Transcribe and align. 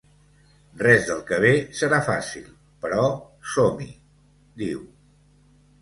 Res 0.83 1.05
del 1.09 1.21
que 1.27 1.39
ve 1.43 1.51
serà 1.81 2.01
fàcil, 2.09 2.49
però 2.87 3.05
som-hi, 3.55 3.89
diu. 4.65 4.87